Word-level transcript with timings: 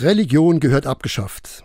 Religion 0.00 0.60
gehört 0.60 0.86
abgeschafft. 0.86 1.64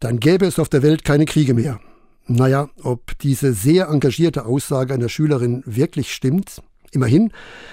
Dann 0.00 0.18
gäbe 0.18 0.46
es 0.46 0.58
auf 0.58 0.68
der 0.68 0.82
Welt 0.82 1.04
keine 1.04 1.26
Kriege 1.26 1.54
mehr. 1.54 1.80
Naja, 2.26 2.70
ob 2.82 3.18
diese 3.18 3.52
sehr 3.52 3.88
engagierte 3.88 4.46
Aussage 4.46 4.94
einer 4.94 5.08
Schülerin 5.08 5.62
wirklich 5.66 6.12
stimmt? 6.12 6.62
Immerhin, 6.92 7.32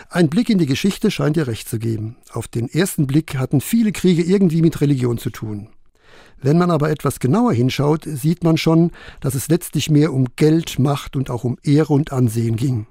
ein 0.10 0.30
Blick 0.30 0.50
in 0.50 0.58
die 0.58 0.66
Geschichte 0.66 1.10
scheint 1.10 1.38
ihr 1.38 1.48
recht 1.48 1.70
zu 1.70 1.80
geben. 1.80 2.18
Auf 2.32 2.48
den 2.48 2.70
ersten 2.70 3.08
Blick 3.08 3.36
hatten 3.38 3.62
viele 3.62 3.92
Kriege 3.92 4.24
irgendwie 4.24 4.62
mit 4.62 4.82
Religion 4.82 5.18
zu 5.18 5.30
tun. 5.30 5.70
Wenn 6.42 6.58
man 6.58 6.70
aber 6.70 6.90
etwas 6.90 7.20
genauer 7.20 7.54
hinschaut, 7.54 8.04
sieht 8.06 8.44
man 8.44 8.58
schon, 8.58 8.92
dass 9.22 9.36
es 9.36 9.48
letztlich 9.48 9.90
mehr 9.90 10.14
um 10.14 10.28
Geld, 10.36 10.80
Macht 10.80 11.16
und 11.16 11.30
auch 11.30 11.44
um 11.44 11.58
Ehre 11.64 11.94
und 11.94 12.12
Ansehen 12.12 12.56
ging. 12.58 12.88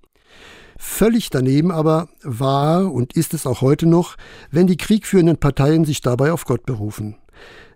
Völlig 0.78 1.30
daneben 1.30 1.70
aber 1.70 2.08
war 2.22 2.92
und 2.92 3.14
ist 3.14 3.34
es 3.34 3.46
auch 3.46 3.60
heute 3.60 3.86
noch, 3.86 4.16
wenn 4.50 4.66
die 4.66 4.76
kriegführenden 4.76 5.38
Parteien 5.38 5.84
sich 5.84 6.00
dabei 6.00 6.32
auf 6.32 6.44
Gott 6.44 6.66
berufen. 6.66 7.16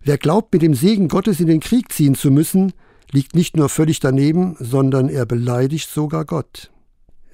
Wer 0.03 0.19
glaubt, 0.19 0.53
mit 0.53 0.62
dem 0.62 0.75
Segen 0.75 1.09
Gottes 1.09 1.40
in 1.40 1.46
den 1.46 1.61
Krieg 1.61 1.93
ziehen 1.93 2.14
zu 2.14 2.31
müssen, 2.31 2.73
liegt 3.13 3.35
nicht 3.35 3.57
nur 3.57 3.68
völlig 3.68 4.00
daneben, 4.00 4.57
sondern 4.59 5.09
er 5.09 5.26
beleidigt 5.26 5.90
sogar 5.90 6.25
Gott. 6.25 6.71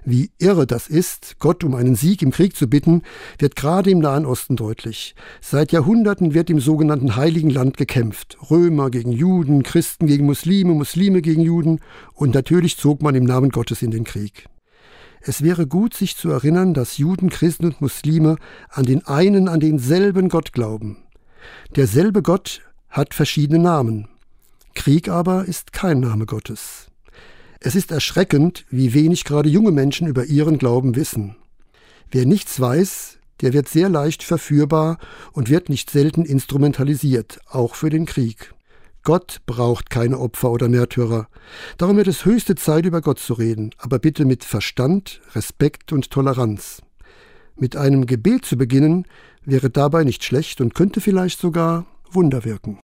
Wie 0.09 0.31
irre 0.39 0.69
das 0.69 0.87
ist, 0.87 1.41
Gott 1.41 1.65
um 1.65 1.75
einen 1.75 1.97
Sieg 1.97 2.23
im 2.23 2.31
Krieg 2.31 2.57
zu 2.57 2.69
bitten, 2.69 3.03
wird 3.41 3.57
gerade 3.57 3.91
im 3.91 3.99
Nahen 3.99 4.25
Osten 4.25 4.55
deutlich. 4.55 5.17
Seit 5.41 5.73
Jahrhunderten 5.73 6.33
wird 6.33 6.49
im 6.49 6.61
sogenannten 6.61 7.17
Heiligen 7.17 7.51
Land 7.51 7.77
gekämpft. 7.77 8.39
Römer 8.49 8.91
gegen 8.91 9.11
Juden, 9.11 9.65
Christen 9.65 10.07
gegen 10.07 10.27
Muslime, 10.27 10.75
Muslime 10.75 11.23
gegen 11.23 11.43
Juden 11.43 11.81
und 12.15 12.35
natürlich 12.35 12.77
zog 12.77 13.03
man 13.03 13.17
im 13.17 13.25
Namen 13.25 13.51
Gottes 13.51 13.83
in 13.83 13.91
den 13.91 14.05
Krieg. 14.05 14.47
Es 15.29 15.43
wäre 15.43 15.67
gut, 15.67 15.93
sich 15.93 16.17
zu 16.17 16.31
erinnern, 16.31 16.73
dass 16.73 16.99
Juden, 16.99 17.31
Christen 17.31 17.65
und 17.65 17.81
Muslime 17.81 18.37
an 18.69 18.85
den 18.85 19.05
einen, 19.07 19.49
an 19.49 19.59
denselben 19.59 20.29
Gott 20.29 20.53
glauben. 20.53 20.99
Derselbe 21.75 22.23
Gott 22.23 22.63
hat 22.89 23.13
verschiedene 23.13 23.59
Namen. 23.59 24.07
Krieg 24.77 25.09
aber 25.09 25.47
ist 25.47 25.73
kein 25.73 25.99
Name 25.99 26.27
Gottes. 26.27 26.93
Es 27.59 27.75
ist 27.75 27.91
erschreckend, 27.91 28.67
wie 28.71 28.95
wenig 28.95 29.25
gerade 29.25 29.49
junge 29.49 29.73
Menschen 29.73 30.07
über 30.07 30.27
ihren 30.27 30.59
Glauben 30.59 30.95
wissen. 30.95 31.35
Wer 32.13 32.25
nichts 32.25 32.61
weiß, 32.61 33.19
der 33.41 33.53
wird 33.53 33.69
sehr 33.69 33.89
leicht 33.89 34.23
verführbar 34.23 34.99
und 35.33 35.51
wird 35.51 35.71
nicht 35.71 35.91
selten 35.91 36.25
instrumentalisiert, 36.25 37.41
auch 37.51 37.75
für 37.75 37.91
den 37.91 38.07
Krieg. 38.07 38.55
Gott 39.07 39.39
braucht 39.47 39.89
keine 39.89 40.19
Opfer 40.19 40.51
oder 40.51 40.69
Märtyrer. 40.69 41.29
Darum 41.79 41.97
wird 41.97 42.09
es 42.09 42.25
höchste 42.25 42.57
Zeit, 42.57 42.87
über 42.87 43.01
Gott 43.01 43.21
zu 43.21 43.35
reden, 43.35 43.71
aber 43.79 44.01
bitte 44.01 44.25
mit 44.25 44.43
Verstand, 44.43 45.21
Respekt 45.37 45.93
und 45.93 46.11
Toleranz. 46.11 46.83
Mit 47.55 47.77
einem 47.77 48.07
Gebet 48.07 48.45
zu 48.45 48.57
beginnen, 48.57 49.07
wäre 49.45 49.71
dabei 49.71 50.03
nicht 50.03 50.25
schlecht 50.25 50.61
und 50.61 50.75
könnte 50.75 51.01
vielleicht 51.01 51.39
sogar 51.39 51.87
Wunder 52.11 52.45
wirken. 52.45 52.75